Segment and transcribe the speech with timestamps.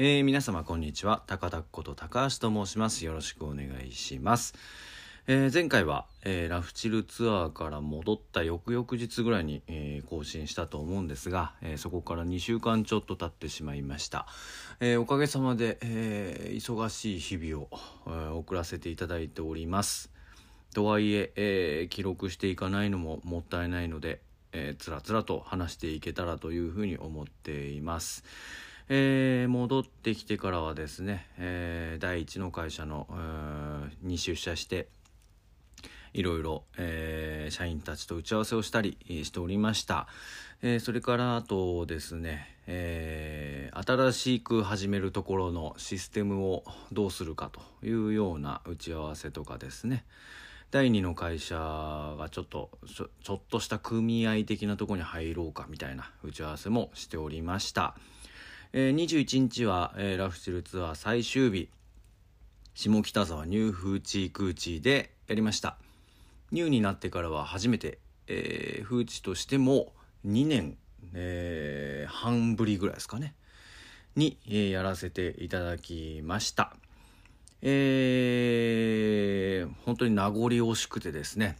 [0.00, 1.24] えー、皆様こんにちは。
[1.26, 3.04] 高田こと高橋と申します。
[3.04, 4.54] よろしくお願いします、
[5.26, 14.28] えー前回は、えーラフチルツアーから戻った翌々日ぐらいに、え更新したと思うんですが、えそこから2週間ちょっと経ってしまいました、
[14.78, 17.68] えおかげさまで、え忙しい日々を、
[18.06, 20.12] え送らせていただいております。
[20.74, 24.20] とはいええ記録していかないのももったいないので、
[24.52, 28.22] えーつらつらと話していけたらというふうに思っています。
[28.90, 33.06] えー戻ってきてからはですね、えー第一の会社の、
[34.02, 34.88] に出社して
[36.14, 40.06] いろいろ、えー社員たちと打ち合わせをしたりしておりました、
[40.62, 50.04] えーそれからあとですね、えー新しく始めるところのシステムをどうするかというような打ち合わせとかですね。
[50.70, 57.94] 第2の会社がちょっとちょちょっとした組合的なところに入ろうかみたいな打ち合わせもしておりました、
[58.74, 61.70] えー21日は、えラフチルツアー最終日。
[62.74, 65.78] 下北沢ニューフーチークーチーでやりました。
[66.52, 69.94] ニューになってからは初めて、えー、フーチとしても
[70.26, 70.76] 2年、
[71.14, 73.34] えー半ぶりぐらいですかね。
[74.16, 76.76] に、えーやらせていただきました。
[77.62, 81.56] えー本当に名残惜しくてですね。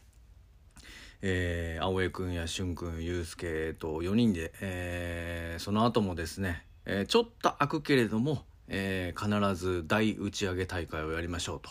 [1.23, 11.71] えー、青江君や俊君祐介と4人で、えーその後もですね、えーちょっと空くけれども、えー必ず大打ち上げ大会をやりましょうと。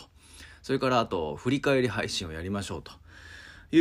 [0.62, 2.92] それからあと振り返り配信をやりましょうと
[3.76, 3.80] い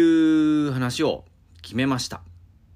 [0.67, 1.25] う話を
[1.61, 2.21] 決めました。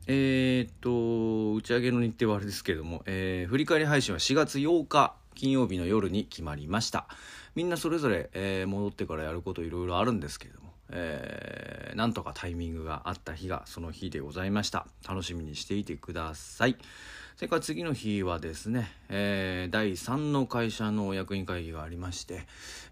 [0.07, 7.07] えーっと打ち上げの日程はあれですけれども、えー振り返り配信は4月8日金曜日の夜に決まりました。
[7.55, 14.87] みんなそれぞれ、えー戻ってからやることいろいろあるんですけれども、えーなんとかタイミングがあった日がその日でございました。
[15.07, 16.77] 楽しみにしていてください。
[17.41, 22.43] それから次の日はですね、えー第3の会社の役員会議がありまして、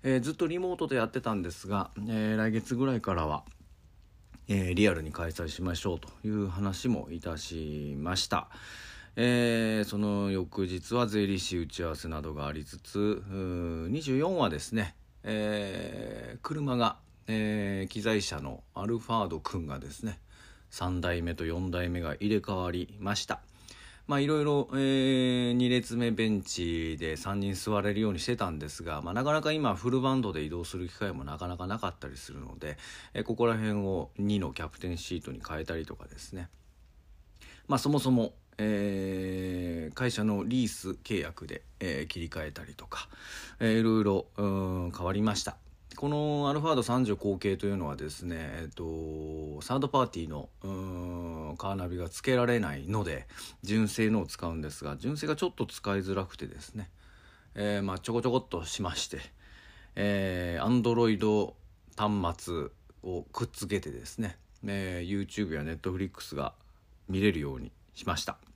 [0.01, 3.43] えーずっとリモートでやってたんですが、えー来月ぐらいからは
[4.47, 8.47] えリアルに開催しましょうという話もいたしました、
[9.15, 16.97] えーその翌日は税理士打ち合わせなどがありつつ24はですね、えー車が、
[17.27, 20.17] えー機材車のアルファード君がですね
[20.71, 23.41] 3代目と4代目が入れ替わりました。
[24.09, 32.79] まあいろいろ、えー2列目ベンチで3人座れるようにしてたんですが、まあ、なかなか今フルバンドで移動する機会もなかなかなかったりするので、
[33.13, 36.49] えーここら辺を2のキャプテンシートに変えたりとかですね。
[37.67, 43.09] まあそもそも、えー会社のリース契約で、えー切り替えたりとか、
[43.59, 45.55] えーいろいろ変わりました。
[45.95, 53.27] このアルファード30後継というのはですね、えっと、サードパーティーのーカーナビが付けられないので
[53.63, 56.89] 純正のを使うんですが純正がちょっと使いづらくてですね、
[57.55, 59.19] えーまあ、ちょこちょこっとしまして
[60.01, 61.53] えー、Android
[61.97, 62.67] 端末
[63.03, 66.53] をくっつけてですね、えー YouTube や Netflix が
[67.09, 68.48] 見れるようにしました。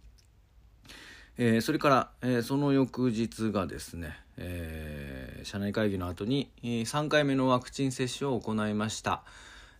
[1.37, 9.23] えーそれから、えーその翌日がですね、えー社内会議の後に、え3回目のワクチン接種を行いました、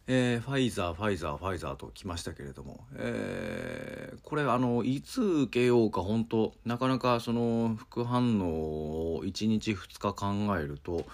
[0.08, 11.06] えファイザーファイザーファイザーと来ましたけれども、えこれあのいつ受けようか本当なかなかその副反応を1日2日考えると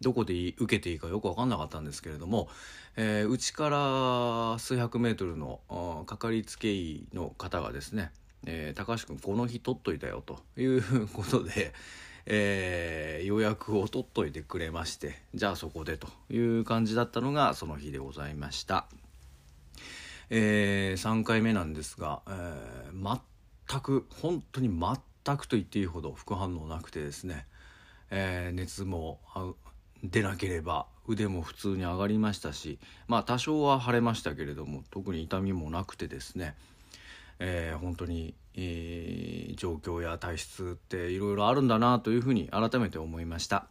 [0.00, 2.48] どこで受けていいかよく分かんなかったんですけれども
[3.00, 5.60] えーうち、から数百メートルの
[6.06, 8.10] かかりつけ医の方がですね、
[8.46, 11.72] えー高橋君この日取っといたよということで、
[12.26, 18.86] えー予約を取っといてくれましてじゃあそこでという感じだったのがその日でございました。
[20.30, 23.20] え3回目なんですが、えー
[23.68, 27.46] 全く本当に全くと言っていいほど副反応なくてですね、
[28.10, 29.20] えー熱も
[30.02, 32.78] 出なければ腕も普通に上がりましたし
[33.08, 36.54] まあ多少は腫れましたけれども特に痛みもなくてですね、
[37.38, 43.66] えー本当に、えー状況や体質っていろいろあるんだなというふうに改めて思いました。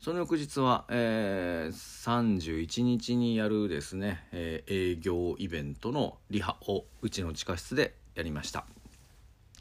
[0.00, 8.64] その翌日は、えー31日にやるですね、えー営業イベントのリハをうちの地下室でやりました、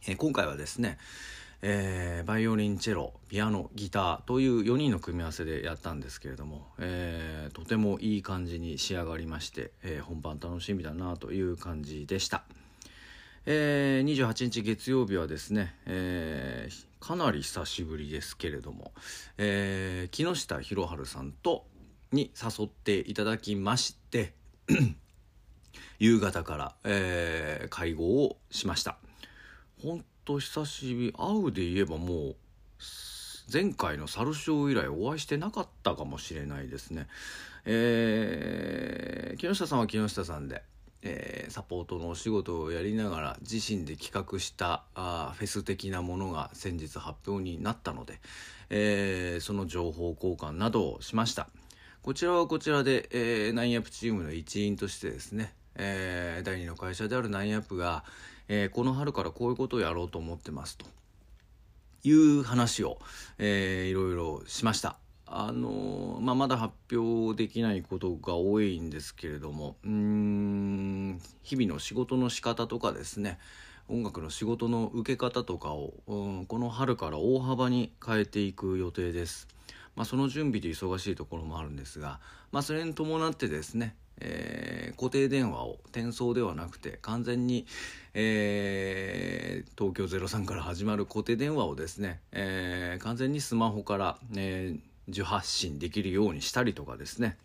[0.08, 0.98] え今回はですね、
[1.62, 12.44] えーバイオリンチェロピアノギターという4人の組み合わせでやったんですけれども、えーとてもいい感じに仕上がりまして、えー本番楽しみだなという感じでした。
[13.50, 18.92] えー28日月曜日はですね、えーかなり久しぶりですけれども、
[19.38, 21.66] えー木下博春さんと
[22.12, 24.34] に誘っていただきまして
[25.98, 28.98] 夕方から、えー会合をしました。
[29.82, 32.36] ほんと久しぶり会うで言えばもう
[33.52, 37.08] 前回の猿ショー以来お会いしてなかったかもしれないですね。
[37.64, 40.64] えー、木下さんは木下さんで。
[41.04, 48.20] えー、サポートのお仕事をやりながら自身で企画したあフェス的なものが先日発表になったので、
[48.70, 51.50] えー、その情報交換などをしました。
[52.02, 58.04] こちらはこちらで、えー、ナインアップチームの一員としてですね、えー、第2の会社であるナインアップが、
[58.48, 60.86] えー、この春からこういうことをやろうと思ってますと
[62.04, 63.00] いう話を、
[63.38, 64.98] えー、いろいろしました。
[65.30, 73.38] あのまあ、まだ発表できないことが多いんですけれどもうん日々の仕事の仕方とかですね
[73.90, 79.48] 音楽の仕事の受け方とかを、うん、この春から大幅に変えていく予定です。
[79.96, 82.20] まあ、その準備で忙しいところもあるんですが、
[82.52, 87.66] まあ、それに伴ってですね、えー、固定電話を転送ではなくて完全に、
[88.14, 97.38] えー、東京03から始まる固定電話をですね、えー、完全にスマホから、えー受発信できるようにしたりとかですね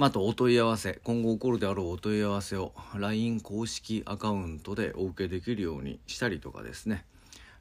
[0.00, 7.04] まあ、とお問い合わせ今後起こるであろうお問い合わせを LINE 公式アカウントでお受けできるようにしたりとかですね、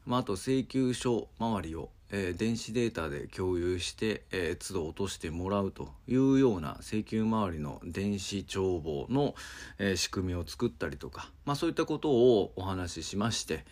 [0.06, 9.36] まあ、あと請求書周りを、えー、電子データで共有して、えー、都度落としてもらうというような請求周りの電子帳簿の、
[9.78, 13.66] えー、仕組みを作ったりとか、まあ、そういったことをお話ししまして、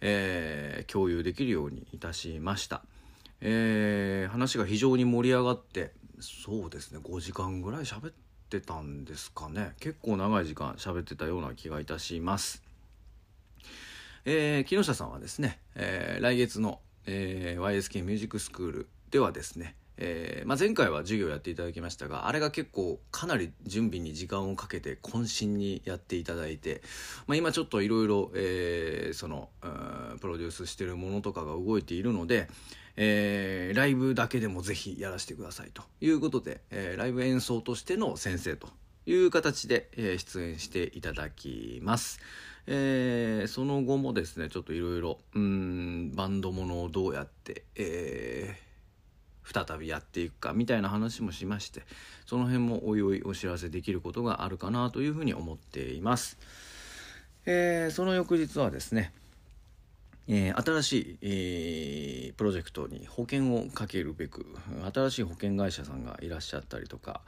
[0.00, 2.82] え共有できるようにいたしました。
[3.46, 8.12] えー、話が非常に盛り上がってそうですね5時間ぐらい喋っ
[8.48, 12.62] てたんですかね結構長い時間喋ってたような気がいたします。
[14.24, 26.80] えー、木下さんはですね、えー、来月の、え、YSK ミュージックスクールではですね、えーまあ、前回は授業やっていただきましたがあれが結構かなり準備に時間をかけて渾身にやっていただいて、
[27.26, 28.30] まあ、今ちょっといろいろ
[29.12, 29.50] その
[30.20, 32.48] プロデュースしてるものとかが動いているので、
[32.96, 38.68] えー、ライブだけでもぜひやらせてくださいということで、えー、ライブ演奏としての先生と
[39.06, 42.20] いう形で、えー、出演していただきます。
[42.66, 51.82] えー、その後もですねちょっといろいろバンドものをどうやって、えー、再びやっていくかみたいな話もしまして
[52.24, 56.38] その辺もおいおいお知らせできることがあるかなというふうに思っています。
[57.46, 59.12] えー、その翌日はですね
[60.26, 64.46] えー、新しい、えー、プロジェクトに保険をかけるべく
[64.94, 67.20] 新しい保険会社さんがいらっしゃったりとか、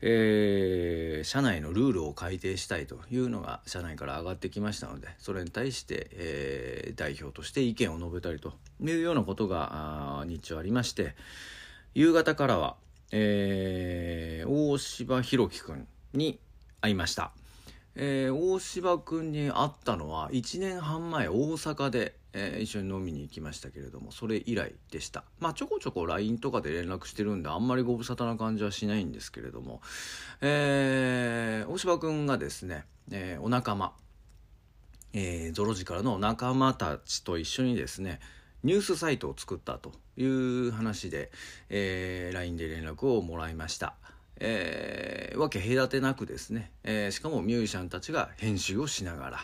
[0.00, 11.14] えー、社内のルールを改定したいというのが社内から上がってきましたのでそれに対して、え代表として意見を述べたりというようなことが日中ありまして
[11.94, 12.76] 夕方からは、
[13.12, 16.40] え大柴弘樹君に
[16.80, 17.32] 会いました。
[17.96, 29.80] えー、大柴君に会ったのは1年半前大阪でえー、一緒に飲みに行きましたけれどもそれ以来でしたまあちょこちょこ LINE とかで連絡してるんであんまりご無沙汰な感じはしないんですけれども、
[30.40, 33.92] えー、大柴君がですね、えー、お仲間、
[35.12, 38.20] えー、ゾロジカルの仲間たちと一緒にですね
[38.62, 41.30] ニュースサイトを作ったという話で、
[41.70, 43.94] えー、LINE で連絡をもらいました。
[44.40, 49.40] えー、わけ隔てなくですね、えー、しかもミュージシャンたちが編集をしながら、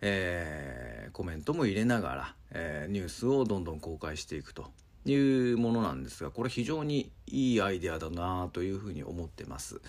[0.00, 4.70] えー、コメントも入れながら、えー、ニュースをどんどん公開していくと
[5.04, 9.80] いうものなんですがこれ非常にいいアイデアだなというふうに思ってます。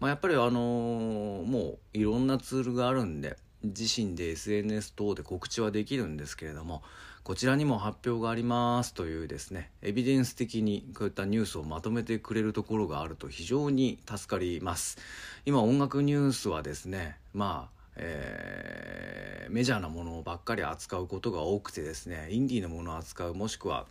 [0.00, 6.82] まあ、やっぱりあの、もういろんなツールがあるんで自身で SNS 等で告知はできるんですけれども
[7.24, 14.98] こちらにも発表がありますというですねエビデンス的にこういったニュースをまとめてくれるところがあると非常に助かります。
[15.46, 23.86] 今音楽ニュースはですねまあえー、メジャーなものばっかり扱うことが多くてですねインディーのものを扱うもしくは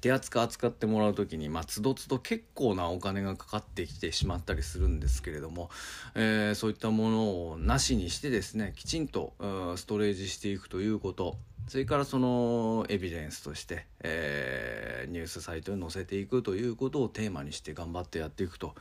[0.00, 5.70] 手厚く扱ってもらう時に、まあ、つどつど結構なお金がかかってきてしまったりするんですけれども、
[6.14, 9.34] えー、そういったものをなしにしてですねきちんと
[9.76, 11.36] ストレージしていくということ
[11.68, 18.74] それからそのエビデンスとして、えー、ニュースサイトに載せていくということをテーマにして頑張ってやっていくと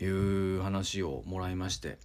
[0.00, 1.98] いう話をもらいまして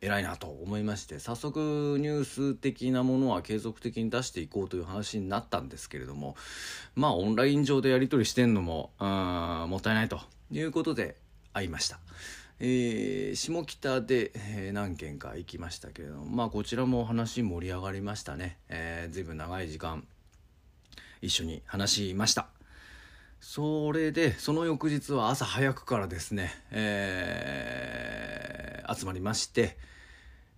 [0.00, 6.36] 偉いなと思いまして早速ニュース的なものは継続的に出していこうという話になったんですけれども
[6.94, 11.16] まあオンライン上でやり取りしてんのももったいないということで
[11.52, 11.98] 会いました。
[12.58, 20.06] えー、下北で、えー、何件か行きましたけれどもまあこちらも話盛り上がりましたね、えー、随分長い時間
[21.20, 22.48] 一緒に話しました
[23.40, 29.76] それでその翌日は朝早くからですね、えー、集まりまして、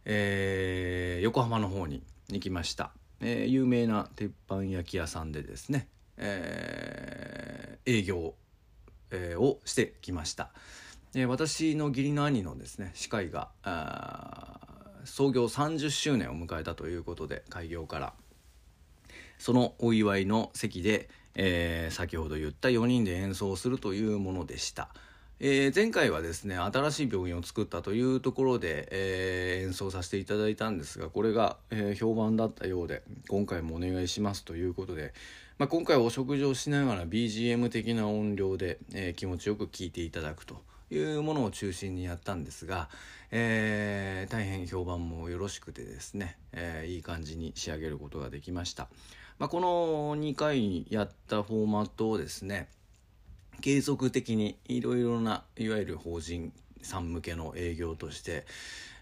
[0.05, 8.35] えー、横浜の方に行きました、えー、有名な鉄板焼き屋さんでですね、えー、営業、
[9.11, 10.51] えー、をしてきました。
[11.15, 13.49] え私の義理の兄のですね歯科医が
[15.05, 18.13] 創業30周年を迎えたということで開業から
[19.39, 21.09] そのお祝いの席で、
[21.41, 24.89] えー、先ほど言った4人で演奏するというものでした。
[25.41, 35.15] えー、前回はですね新しい病院を作ったというところで、えー、演奏させていただいたんですがこれが、えー、評判だったようで今回もお願いしますということで、
[35.59, 42.89] まあ、今回お食事をしながら BGM 的な音量で、え気持ちよく聴いていただくというものを中心にやったんですが、
[43.31, 48.89] え大変評判もよろしくてですね、えいい感じに仕上げることができました。
[49.39, 52.69] まあ、この2回やったフォーマットをですね
[53.61, 56.53] 継続的にいろいろないわゆる法人
[56.83, 58.47] さん向けの営業として、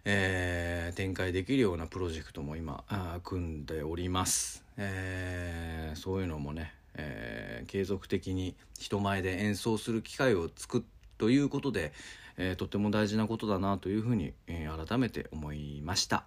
[0.05, 2.85] えー、展開できるようなプロジェクトも今
[3.25, 10.85] 組んでおります、えー、そういうのもね、えー、継続的に人前で演奏する機会を作
[11.17, 11.93] ということで、
[12.37, 16.25] えー、とても大事なことだなというふうに、え、改めて思いました。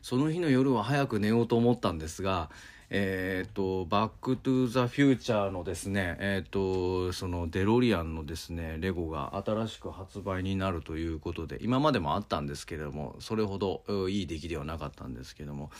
[0.00, 2.48] その日の夜は早く寝ようと思ったんですが
[2.90, 15.70] えっ、ー、と、バックトゥザフューチャーのですね、えっ、ー、と、そのデロリアンのですね、レゴが新しく発売になるということで、今までもあったんですけれども、それほどいい出来ではなかったんですけども、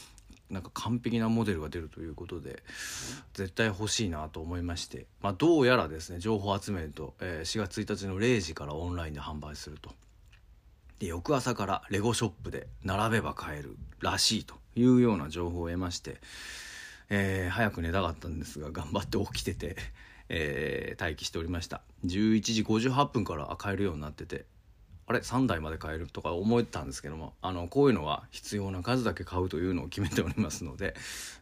[0.50, 2.62] なんか完璧なモデルが出るということで、
[3.34, 9.90] 絶対欲しいなと思いまして、まあ、どうやらですね、情報集めると、えー、4月1日の0時からオンラインで販売すると。
[11.00, 16.20] で、翌朝からレゴショップで並べば買えるらしいというような情報を得まして、
[17.10, 19.76] えー、早く寝たかったんですが頑張って起きてて、
[20.28, 21.82] えー、待機しておりました。
[22.04, 24.44] 11時58分から買えるようになってて
[25.08, 30.94] あれ3台まで買えるとか思ったんですけどもあのこういうのは必要な数だけ買うというのを決めておりますので、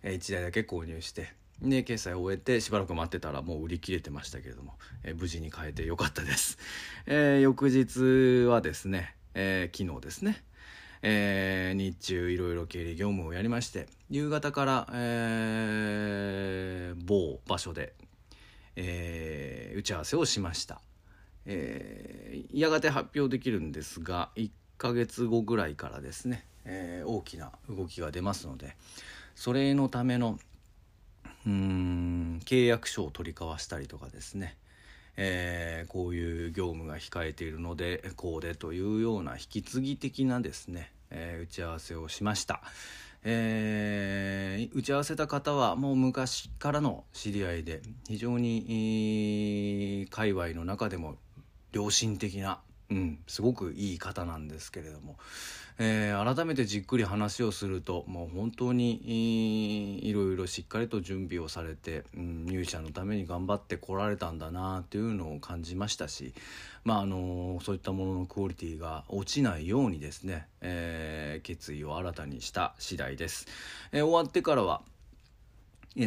[0.02, 6.58] えー、1台だけ購入してで決済を終えてしばらく待ってたらもう売り切れてましたけれども、えー、無事に買えてよかったです、
[7.06, 10.42] えー、翌日はですね、えー、昨日ですね
[11.06, 17.92] えー、日中いろいろ経理業務をやりまして夕方から、えー、某場所で、
[18.74, 20.80] えー、打ち合わせをしました、
[21.44, 28.74] えー、やがて発表できるんですが1ヶ月後ぐらいからですね、えー、大きな動きが出ますので
[29.34, 30.38] それのための
[31.46, 34.56] うん契約書を取り交わしたりとかですね
[35.16, 42.60] えー、こういう業務が控えているのでこうでというような引き継ぎ的なですね、えー、打ち合わせをしました、
[43.22, 51.16] えー、打ち合わせた方はもう昔からの知り合いで非常に界隈の中でも
[51.72, 52.60] 良心的な
[52.90, 55.16] うん、すごくいい方なんですけれども、
[55.78, 66.34] えー、改めてじっくり話をするともう本当にいろいろしっかりと準備をされて、うん、入社のために頑張ってこられたんだなというのを感じましたし、
[66.84, 73.46] まあ、あのそういったもののクオリティが落ちないようにですね、えー、決意を新たにした次第です。
[73.92, 74.82] えー、終わってからは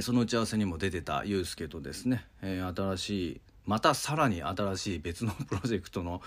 [0.01, 6.21] その打ち合わせにも出てたユースケとですね、えー、新しいまたさらに新しい別のプロジェクトの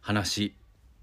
[0.00, 0.54] 話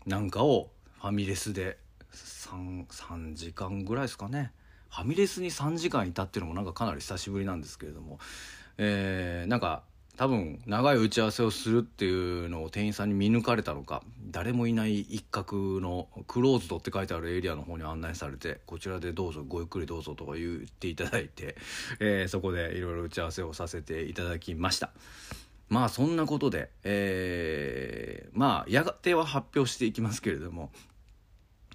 [0.06, 0.70] なんかを
[1.02, 1.78] ファミレスで
[2.14, 4.52] 3, 3時間ぐらいですかね
[4.90, 8.20] ファミレスに3時間いたっていうのもなんかかなり久しぶりなんですけれども、
[8.78, 9.84] えー、なんか
[10.16, 21.56] 多分長い打ち合わせをするっていうのを店員さんに見抜かれたのか誰もいない一角のクローズドって書いてあるエリアの方に案内されてこちらでどうぞごゆっくりどうぞとか言っていただいて、
[22.00, 24.92] えー、そこでいろいろ打ち合わせをさせていただきました。
[25.70, 30.72] まあそんなことで、えー、まあやがては発表していきますけれども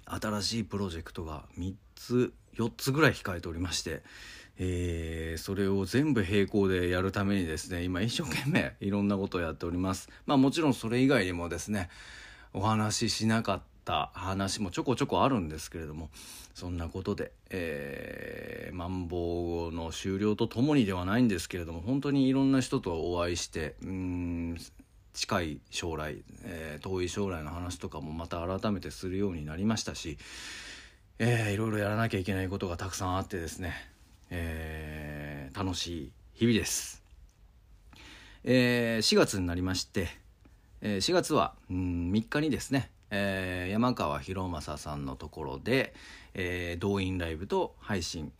[0.05, 4.01] 新しいプロジェクトが3つ4つぐらい控えておりまして、
[4.57, 10.09] えー、それを全部並行でやるためにですね今一生懸命いろんなことをやっております。
[10.25, 11.89] まあもちろんそれ以外にもですね
[12.53, 16.11] お話ししなかった話もちょこちょこあるんですけれども
[16.53, 24.57] そんなことで、えー、マンボウの終了とともにではないんですけれども本当にいろんな人とお会いしてうん
[25.13, 30.19] 近い将来、えー、遠い将来の話とかもまた改めてするようになりましたし、
[31.17, 33.73] えー、いろいろやらなきゃいけないことがたくさんあってですね、
[34.29, 37.01] えー、楽しい日々です。
[38.43, 40.07] えー、4月になりまして、
[40.81, 45.93] え、4月はうん3日にですねえー、山川博正さんのところで、
[46.33, 48.31] えー、動員ライブと配信、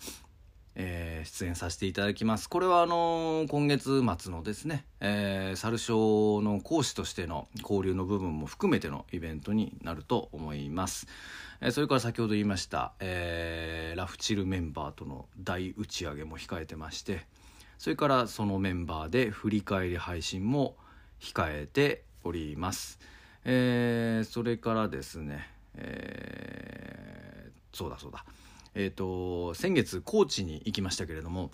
[0.75, 2.49] えー、出演させていただきます。
[2.49, 11.07] これはあのー、今月末のですね、えー、サル賞の講師としての交流の部分も含めてのイベントになると思います。
[11.61, 17.25] えそれから先ほど言いました、えラフチルメンバーとの大打ち上げも控えてまして、
[17.77, 20.75] それからそのメンバーで振り返り配信も
[21.19, 22.99] 控えております。
[23.51, 28.23] えー、それからですね、えー、そうだそうだ。
[28.75, 31.49] えっ、ー、と、先月高知に行きましたけれども、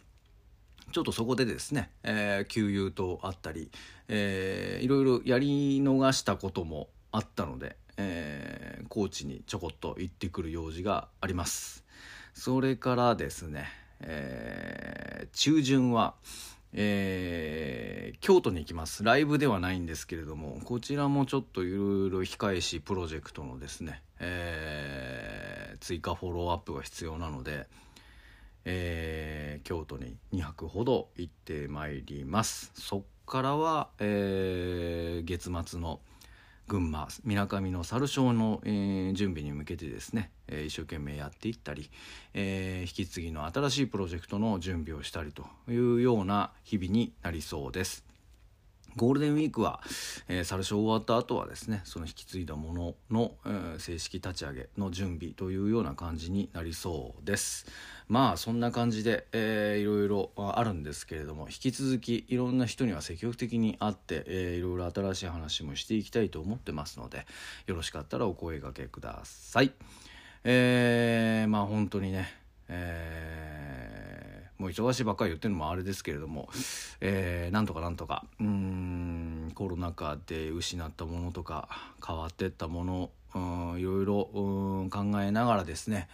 [0.91, 3.71] ちょっとそこでですね、えー、給油とあったり、
[4.09, 11.85] えー、いろいろやり逃したこともあったので、えー、高知にちょこっと行ってくる用事があります。
[12.33, 13.69] それからですね、
[14.01, 16.15] えー、中旬は、
[16.77, 19.03] えー、京都に行きます。
[19.03, 27.67] ライブではないんですけれどもこちらもちょっといろいろ控えしプロジェクトのですね、えー、追加フォローアップが必要なので、
[28.65, 32.71] えー、京都に2泊ほど行ってまいります。
[32.75, 36.01] そっからは、えー、月末の
[36.67, 41.89] 群馬みなかみの猿ショーの、えー、準備に向けてですね、えー、一生懸命やっていったり、
[42.33, 48.04] えー、引き継ぎの新しいプロジェクトの準備をしたりというような日々になりそうです。
[48.95, 49.81] ゴールデンウィークは、
[50.27, 57.65] えー、サルショー終わった後はですねその引き継いだものの、えー、正式立ち上げの準備というような感じになりそうです。
[58.07, 67.25] まあそんな感じで、えー、いろいろあるんですけれども引き続きいろんな人には積極的に会って、えー、いろいろ新しい話もしていきたいと思ってますので
[67.65, 69.71] よろしかったらお声がけください。
[70.43, 76.49] えー、まあ本当にねえー、もう忙しいばっかり言ってるのもあれですけれども、
[77.01, 81.67] えー、なんとかなんとかうんコロナ禍で失ったものとか
[82.05, 84.25] 変わってったものうんいろいろ
[84.89, 86.07] 考えながらですね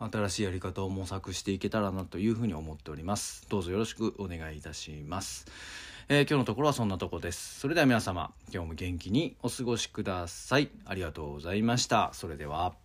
[0.00, 3.46] 新しいやり方を模索していけたらなというふうに思っております。
[3.48, 5.46] どうぞよろしくお願いいたします、
[6.08, 7.60] えー、今日のところはそんなとこです。
[7.60, 10.70] それでは皆様今日も元気にお過ごしください。
[10.84, 12.10] ありがとうございました。
[12.12, 12.83] それでは。